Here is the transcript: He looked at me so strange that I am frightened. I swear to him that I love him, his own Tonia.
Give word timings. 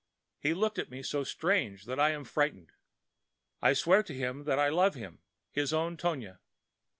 He 0.39 0.55
looked 0.55 0.79
at 0.79 0.89
me 0.89 1.03
so 1.03 1.23
strange 1.23 1.85
that 1.85 1.99
I 1.99 2.09
am 2.09 2.23
frightened. 2.23 2.71
I 3.61 3.73
swear 3.73 4.01
to 4.01 4.15
him 4.15 4.45
that 4.45 4.57
I 4.57 4.67
love 4.69 4.95
him, 4.95 5.21
his 5.51 5.73
own 5.73 5.95
Tonia. 5.95 6.39